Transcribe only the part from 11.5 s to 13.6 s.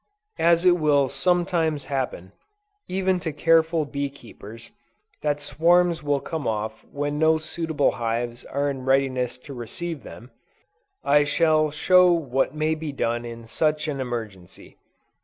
show what may be done in